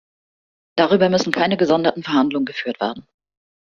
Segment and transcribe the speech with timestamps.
[0.77, 3.05] Darüber müssen keine gesonderten Verhandlungen geführt werden.